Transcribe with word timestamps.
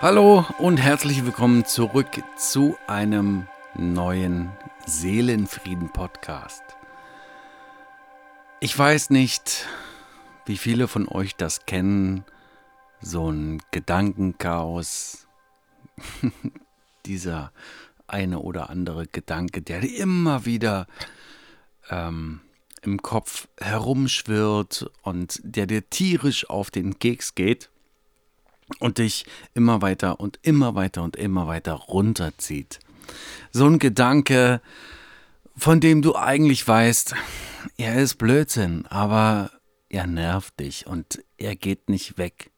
Hallo 0.00 0.46
und 0.58 0.76
herzlich 0.76 1.24
willkommen 1.24 1.64
zurück 1.64 2.22
zu 2.36 2.78
einem 2.86 3.48
neuen 3.74 4.52
Seelenfrieden-Podcast. 4.86 6.62
Ich 8.60 8.78
weiß 8.78 9.10
nicht, 9.10 9.66
wie 10.46 10.56
viele 10.56 10.86
von 10.86 11.08
euch 11.08 11.34
das 11.34 11.66
kennen, 11.66 12.24
so 13.00 13.28
ein 13.28 13.60
Gedankenchaos, 13.72 15.26
dieser 17.04 17.50
eine 18.06 18.38
oder 18.38 18.70
andere 18.70 19.08
Gedanke, 19.08 19.62
der 19.62 19.82
immer 19.82 20.46
wieder 20.46 20.86
ähm, 21.90 22.40
im 22.82 23.02
Kopf 23.02 23.48
herumschwirrt 23.60 24.92
und 25.02 25.40
der 25.42 25.66
dir 25.66 25.90
tierisch 25.90 26.48
auf 26.48 26.70
den 26.70 27.00
Keks 27.00 27.34
geht 27.34 27.68
und 28.80 28.98
dich 28.98 29.26
immer 29.54 29.82
weiter 29.82 30.20
und 30.20 30.38
immer 30.42 30.74
weiter 30.74 31.02
und 31.02 31.16
immer 31.16 31.46
weiter 31.46 31.74
runterzieht. 31.74 32.80
So 33.50 33.66
ein 33.66 33.78
Gedanke, 33.78 34.60
von 35.56 35.80
dem 35.80 36.02
du 36.02 36.14
eigentlich 36.14 36.66
weißt, 36.66 37.14
er 37.76 37.96
ist 37.96 38.16
Blödsinn, 38.16 38.86
aber 38.86 39.50
er 39.88 40.06
nervt 40.06 40.60
dich 40.60 40.86
und 40.86 41.24
er 41.36 41.56
geht 41.56 41.88
nicht 41.88 42.18
weg. 42.18 42.50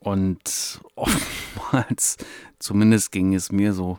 Und 0.00 0.80
oftmals, 0.96 2.16
zumindest 2.58 3.12
ging 3.12 3.34
es 3.34 3.52
mir 3.52 3.72
so 3.72 3.98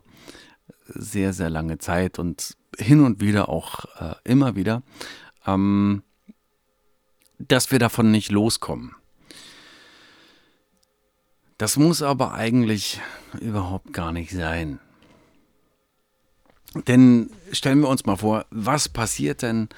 sehr, 0.85 1.33
sehr 1.33 1.49
lange 1.49 1.77
Zeit 1.77 2.19
und 2.19 2.57
hin 2.77 3.01
und 3.01 3.21
wieder 3.21 3.49
auch 3.49 3.85
äh, 3.99 4.15
immer 4.25 4.55
wieder, 4.55 4.83
ähm, 5.45 6.03
dass 7.47 7.71
wir 7.71 7.79
davon 7.79 8.11
nicht 8.11 8.31
loskommen. 8.31 8.95
Das 11.57 11.77
muss 11.77 12.01
aber 12.01 12.33
eigentlich 12.33 12.99
überhaupt 13.39 13.93
gar 13.93 14.11
nicht 14.11 14.31
sein. 14.31 14.79
Denn 16.87 17.29
stellen 17.51 17.81
wir 17.81 17.89
uns 17.89 18.05
mal 18.05 18.17
vor, 18.17 18.45
was 18.49 18.89
passiert 18.89 19.43
denn, 19.43 19.69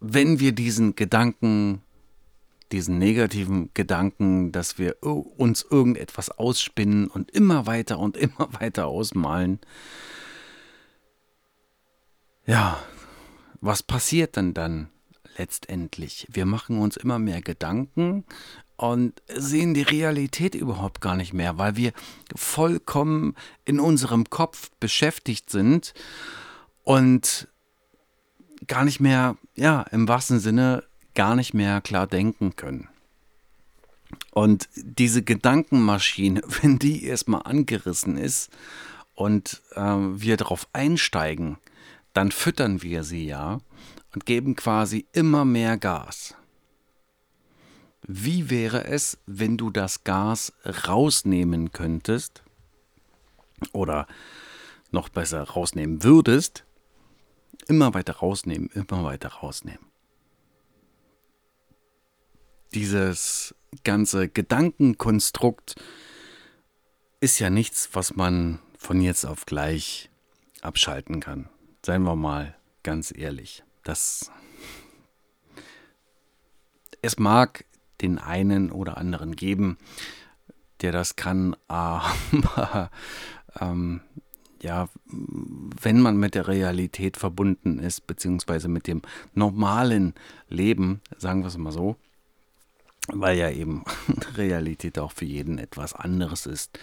wenn 0.00 0.40
wir 0.40 0.52
diesen 0.52 0.96
Gedanken, 0.96 1.82
diesen 2.72 2.98
negativen 2.98 3.70
Gedanken, 3.74 4.50
dass 4.50 4.76
wir 4.78 4.96
uns 5.02 5.62
irgendetwas 5.62 6.30
ausspinnen 6.30 7.06
und 7.06 7.30
immer 7.30 7.66
weiter 7.66 7.98
und 7.98 8.16
immer 8.16 8.48
weiter 8.60 8.86
ausmalen, 8.86 9.60
ja, 12.46 12.78
was 13.60 13.82
passiert 13.82 14.36
denn 14.36 14.52
dann 14.52 14.90
letztendlich? 15.36 16.26
Wir 16.30 16.46
machen 16.46 16.78
uns 16.78 16.96
immer 16.96 17.18
mehr 17.18 17.42
Gedanken 17.42 18.24
und 18.76 19.22
sehen 19.28 19.74
die 19.74 19.82
Realität 19.82 20.54
überhaupt 20.54 21.00
gar 21.00 21.16
nicht 21.16 21.32
mehr, 21.32 21.58
weil 21.58 21.76
wir 21.76 21.92
vollkommen 22.34 23.34
in 23.64 23.80
unserem 23.80 24.28
Kopf 24.30 24.70
beschäftigt 24.80 25.50
sind 25.50 25.94
und 26.82 27.48
gar 28.66 28.84
nicht 28.84 29.00
mehr, 29.00 29.36
ja, 29.54 29.82
im 29.90 30.08
wahrsten 30.08 30.40
Sinne 30.40 30.84
gar 31.14 31.36
nicht 31.36 31.54
mehr 31.54 31.80
klar 31.80 32.06
denken 32.06 32.56
können. 32.56 32.88
Und 34.32 34.68
diese 34.74 35.22
Gedankenmaschine, 35.22 36.42
wenn 36.62 36.78
die 36.78 37.04
erstmal 37.04 37.42
angerissen 37.44 38.16
ist 38.16 38.50
und 39.14 39.62
äh, 39.74 39.80
wir 39.80 40.36
darauf 40.36 40.66
einsteigen, 40.72 41.58
dann 42.12 42.30
füttern 42.30 42.82
wir 42.82 43.04
sie 43.04 43.26
ja 43.26 43.60
und 44.14 44.24
geben 44.26 44.54
quasi 44.54 45.06
immer 45.12 45.44
mehr 45.44 45.76
Gas. 45.76 46.34
Wie 48.06 48.48
wäre 48.50 48.84
es, 48.84 49.18
wenn 49.26 49.56
du 49.56 49.70
das 49.70 50.04
Gas 50.04 50.52
rausnehmen 50.86 51.72
könntest 51.72 52.42
oder 53.72 54.06
noch 54.90 55.08
besser 55.08 55.42
rausnehmen 55.42 56.02
würdest? 56.02 56.64
Immer 57.66 57.94
weiter 57.94 58.16
rausnehmen, 58.16 58.68
immer 58.74 59.04
weiter 59.04 59.28
rausnehmen. 59.28 59.86
Dieses 62.74 63.54
ganze 63.84 64.28
Gedankenkonstrukt 64.28 65.76
ist 67.20 67.38
ja 67.38 67.48
nichts, 67.48 67.90
was 67.92 68.16
man 68.16 68.58
von 68.76 69.00
jetzt 69.00 69.24
auf 69.24 69.46
gleich 69.46 70.10
abschalten 70.60 71.20
kann. 71.20 71.48
Seien 71.84 72.02
wir 72.02 72.16
mal 72.16 72.54
ganz 72.82 73.12
ehrlich. 73.16 73.64
Das 73.84 74.30
es 77.04 77.18
mag 77.18 77.64
den 78.00 78.18
einen 78.18 78.72
oder 78.72 78.96
anderen 78.96 79.36
geben, 79.36 79.78
der 80.80 80.90
das 80.90 81.16
kann, 81.16 81.54
aber 81.68 82.90
ähm, 83.60 84.00
ja, 84.60 84.88
wenn 85.06 86.00
man 86.00 86.16
mit 86.16 86.34
der 86.34 86.48
Realität 86.48 87.18
verbunden 87.18 87.78
ist, 87.78 88.06
beziehungsweise 88.06 88.68
mit 88.68 88.86
dem 88.86 89.02
normalen 89.34 90.14
Leben, 90.48 91.02
sagen 91.18 91.42
wir 91.42 91.48
es 91.48 91.58
mal 91.58 91.70
so, 91.70 91.96
weil 93.08 93.36
ja 93.36 93.50
eben 93.50 93.84
Realität 94.36 94.98
auch 94.98 95.12
für 95.12 95.26
jeden 95.26 95.58
etwas 95.58 95.92
anderes 95.92 96.46
ist. 96.46 96.78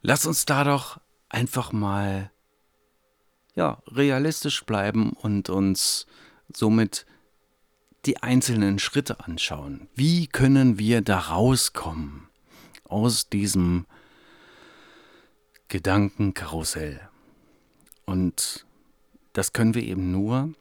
Lass 0.00 0.24
uns 0.24 0.46
da 0.46 0.64
doch 0.64 0.98
einfach 1.28 1.72
mal 1.72 2.30
ja, 3.60 3.82
realistisch 3.88 4.64
bleiben 4.64 5.12
und 5.12 5.50
uns 5.50 6.06
somit 6.50 7.04
die 8.06 8.22
einzelnen 8.22 8.78
Schritte 8.78 9.20
anschauen. 9.20 9.86
Wie 9.94 10.26
können 10.28 10.78
wir 10.78 11.02
da 11.02 11.18
rauskommen 11.18 12.30
aus 12.84 13.28
diesem 13.28 13.84
Gedankenkarussell? 15.68 17.02
Und 18.06 18.64
das 19.34 19.52
können 19.52 19.74
wir 19.74 19.82
eben 19.82 20.10
nur, 20.10 20.54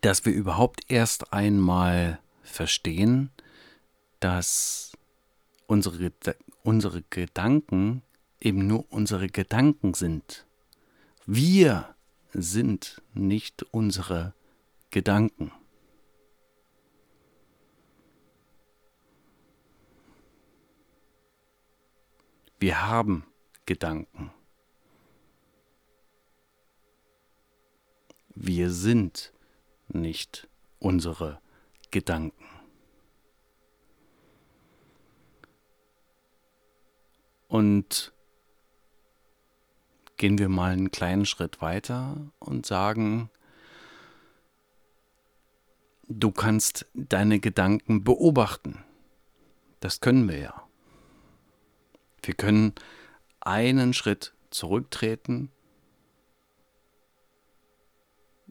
dass 0.00 0.24
wir 0.24 0.32
überhaupt 0.32 0.80
erst 0.88 1.32
einmal 1.32 2.18
verstehen, 2.42 3.30
dass 4.18 4.90
unsere, 5.68 6.12
unsere 6.64 7.04
Gedanken 7.10 8.02
eben 8.40 8.66
nur 8.66 8.92
unsere 8.92 9.28
Gedanken 9.28 9.94
sind. 9.94 10.46
Wir 11.32 11.94
sind 12.32 13.00
nicht 13.14 13.62
unsere 13.70 14.34
Gedanken. 14.90 15.52
Wir 22.58 22.84
haben 22.84 23.26
Gedanken. 23.64 24.32
Wir 28.34 28.72
sind 28.72 29.32
nicht 29.86 30.48
unsere 30.80 31.40
Gedanken. 31.92 32.44
Und 37.46 38.12
gehen 40.20 40.36
wir 40.36 40.50
mal 40.50 40.72
einen 40.72 40.90
kleinen 40.90 41.24
Schritt 41.24 41.62
weiter 41.62 42.30
und 42.40 42.66
sagen, 42.66 43.30
du 46.08 46.30
kannst 46.30 46.84
deine 46.92 47.40
Gedanken 47.40 48.04
beobachten. 48.04 48.84
Das 49.80 50.00
können 50.00 50.28
wir 50.28 50.36
ja. 50.36 50.68
Wir 52.22 52.34
können 52.34 52.74
einen 53.40 53.94
Schritt 53.94 54.34
zurücktreten, 54.50 55.50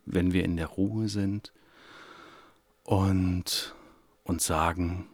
wenn 0.06 0.34
wir 0.34 0.46
in 0.46 0.58
der 0.58 0.70
Ruhe 0.70 1.08
sind 1.08 1.54
und 2.84 3.76
uns 4.24 4.44
sagen, 4.44 5.08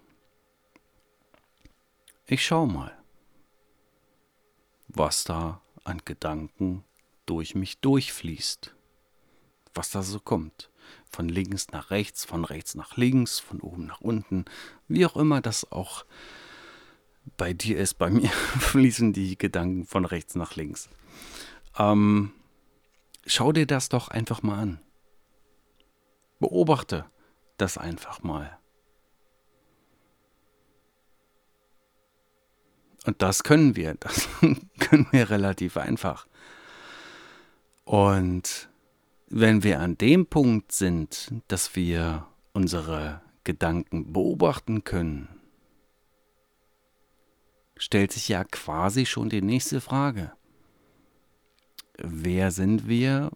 ich 2.27 2.45
schau 2.45 2.65
mal, 2.65 2.97
was 4.87 5.25
da 5.25 5.61
an 5.85 6.01
Gedanken 6.03 6.83
durch 7.25 7.55
mich 7.55 7.79
durchfließt, 7.79 8.75
was 9.73 9.91
da 9.91 10.03
so 10.03 10.19
kommt. 10.19 10.69
Von 11.09 11.29
links 11.29 11.69
nach 11.71 11.89
rechts, 11.89 12.25
von 12.25 12.45
rechts 12.45 12.75
nach 12.75 12.97
links, 12.97 13.39
von 13.39 13.59
oben 13.61 13.85
nach 13.85 14.01
unten, 14.01 14.45
wie 14.87 15.05
auch 15.05 15.15
immer 15.15 15.41
das 15.41 15.71
auch 15.71 16.05
bei 17.37 17.53
dir 17.53 17.79
ist, 17.79 17.95
bei 17.95 18.09
mir 18.09 18.29
fließen 18.59 19.13
die 19.13 19.37
Gedanken 19.37 19.85
von 19.85 20.05
rechts 20.05 20.35
nach 20.35 20.55
links. 20.55 20.89
Ähm, 21.77 22.33
schau 23.25 23.51
dir 23.51 23.65
das 23.65 23.89
doch 23.89 24.09
einfach 24.09 24.43
mal 24.43 24.59
an. 24.59 24.81
Beobachte 26.39 27.05
das 27.57 27.77
einfach 27.77 28.21
mal. 28.21 28.59
Und 33.05 33.21
das 33.21 33.43
können 33.43 33.75
wir. 33.75 33.95
Das 33.99 34.27
können 34.79 35.07
wir 35.11 35.29
relativ 35.29 35.77
einfach. 35.77 36.27
Und 37.85 38.69
wenn 39.27 39.63
wir 39.63 39.79
an 39.79 39.97
dem 39.97 40.25
Punkt 40.25 40.71
sind, 40.71 41.31
dass 41.47 41.75
wir 41.75 42.27
unsere 42.53 43.21
Gedanken 43.43 44.13
beobachten 44.13 44.83
können, 44.83 45.29
stellt 47.77 48.11
sich 48.11 48.27
ja 48.29 48.43
quasi 48.43 49.05
schon 49.05 49.29
die 49.29 49.41
nächste 49.41 49.81
Frage. 49.81 50.31
Wer 51.97 52.51
sind 52.51 52.87
wir, 52.87 53.31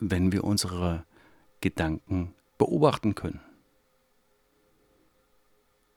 wenn 0.00 0.32
wir 0.32 0.44
unsere 0.44 1.04
Gedanken 1.60 2.34
beobachten 2.58 3.14
können? 3.14 3.40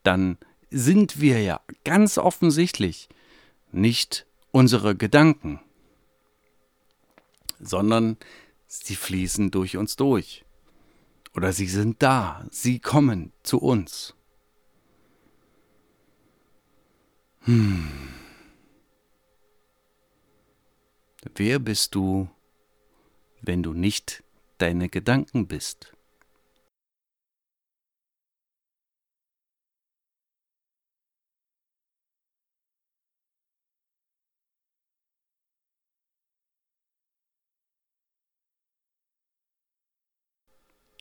Dann 0.04 0.38
sind 0.70 1.20
wir 1.20 1.42
ja 1.42 1.62
ganz 1.84 2.18
offensichtlich 2.18 3.10
nicht 3.78 4.26
unsere 4.52 4.96
Gedanken, 4.96 5.62
sondern 7.60 8.18
sie 8.68 8.96
fließen 8.96 9.52
durch 9.52 9.78
uns 9.78 9.96
durch. 9.96 10.46
Oder 11.36 11.54
sie 11.54 11.68
sind 11.68 12.02
da, 12.02 12.46
sie 12.52 12.80
kommen 12.80 13.32
zu 13.44 13.60
uns. 13.60 14.16
Hm. 17.42 17.88
Wer 21.36 21.60
bist 21.60 21.94
du, 21.96 22.30
wenn 23.42 23.64
du 23.64 23.74
nicht 23.74 24.24
deine 24.58 24.90
Gedanken 24.90 25.48
bist? 25.48 25.97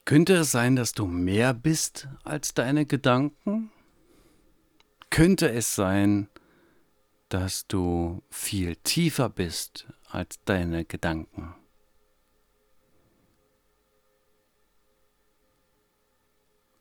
Könnte 0.07 0.35
es 0.35 0.53
sein, 0.53 0.77
dass 0.77 0.93
du 0.93 1.09
mehr 1.09 1.53
bist 1.53 2.07
als 2.23 2.55
deine 2.55 2.87
Gedanken? 2.87 3.73
Könnte 5.11 5.51
es 5.51 5.75
sein, 5.75 6.29
dass 7.29 7.67
du 7.67 8.23
viel 8.31 8.77
tiefer 8.77 9.29
bist 9.29 9.89
als 10.09 10.39
deine 10.45 10.85
Gedanken? 10.85 11.57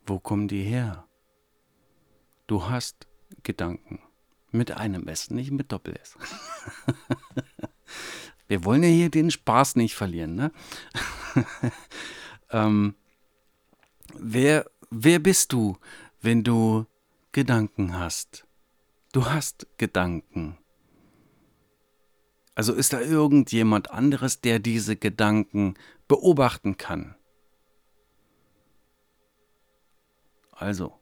Wo 0.05 0.19
kommen 0.19 0.47
die 0.47 0.61
her? 0.61 1.07
Du 2.45 2.69
hast 2.69 3.07
Gedanken. 3.41 4.03
Mit 4.51 4.69
einem 4.69 5.07
S, 5.07 5.31
nicht 5.31 5.49
mit 5.49 5.71
Doppel-S. 5.71 6.15
Wir 8.47 8.63
wollen 8.63 8.83
ja 8.83 8.89
hier 8.89 9.09
den 9.09 9.31
Spaß 9.31 9.77
nicht 9.77 9.95
verlieren, 9.95 10.35
ne? 10.35 10.51
ähm, 12.51 12.93
Wer, 14.17 14.69
wer 14.89 15.19
bist 15.19 15.51
du, 15.51 15.77
wenn 16.21 16.43
du 16.43 16.85
Gedanken 17.31 17.97
hast? 17.97 18.45
Du 19.11 19.25
hast 19.25 19.67
Gedanken. 19.77 20.57
Also 22.53 22.73
ist 22.73 22.93
da 22.93 23.01
irgendjemand 23.01 23.91
anderes, 23.91 24.39
der 24.39 24.59
diese 24.59 24.95
Gedanken 24.95 25.75
beobachten 26.07 26.77
kann? 26.77 27.15
Also, 30.51 30.97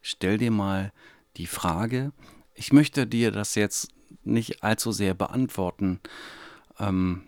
stell 0.00 0.38
dir 0.38 0.50
mal 0.50 0.92
die 1.36 1.46
Frage, 1.46 2.12
ich 2.54 2.72
möchte 2.72 3.06
dir 3.06 3.30
das 3.30 3.54
jetzt 3.54 3.88
nicht 4.24 4.64
allzu 4.64 4.90
sehr 4.90 5.14
beantworten. 5.14 6.00
Ähm, 6.80 7.22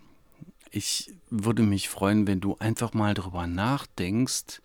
ich 0.71 1.13
würde 1.29 1.63
mich 1.63 1.87
freuen, 1.87 2.27
wenn 2.27 2.41
du 2.41 2.57
einfach 2.57 2.93
mal 2.93 3.13
drüber 3.13 3.47
nachdenkst, 3.47 4.61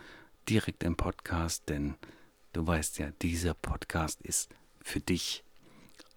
direkt 0.49 0.83
im 0.83 0.97
Podcast, 0.97 1.69
denn 1.69 1.95
du 2.51 2.67
weißt 2.67 2.99
ja, 2.99 3.11
dieser 3.21 3.53
Podcast 3.53 4.21
ist 4.21 4.49
für 4.81 4.99
dich. 4.99 5.43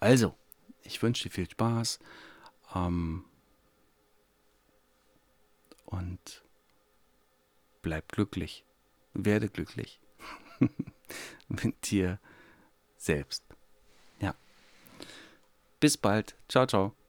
Also, 0.00 0.34
ich 0.82 1.00
wünsche 1.02 1.24
dir 1.24 1.30
viel 1.30 1.48
Spaß 1.48 2.00
ähm, 2.74 3.24
und 5.84 6.42
bleib 7.80 8.10
glücklich, 8.10 8.64
werde 9.12 9.48
glücklich 9.48 10.00
mit 11.48 11.90
dir 11.90 12.18
selbst. 12.96 13.44
Ja. 14.18 14.34
Bis 15.78 15.96
bald. 15.96 16.34
Ciao, 16.48 16.66
ciao. 16.66 17.03